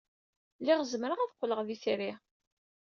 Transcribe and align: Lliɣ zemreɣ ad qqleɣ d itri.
Lliɣ 0.59 0.79
zemreɣ 0.91 1.19
ad 1.21 1.31
qqleɣ 1.33 1.59
d 1.67 1.69
itri. 1.75 2.11